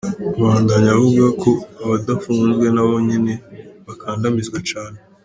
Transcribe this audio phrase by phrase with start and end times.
[0.41, 1.51] Abandanya avuga ko
[1.83, 3.33] abadapfunzwe nabo nyene
[3.85, 4.99] bakandamizwa cane.